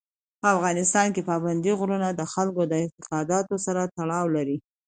په 0.41 0.47
افغانستان 0.55 1.07
کې 1.15 1.27
پابندی 1.29 1.71
غرونه 1.79 2.09
د 2.11 2.21
خلکو 2.33 2.61
د 2.67 2.73
اعتقاداتو 2.83 3.55
سره 3.65 3.81
تړاو 3.97 4.25
لري. 4.35 4.57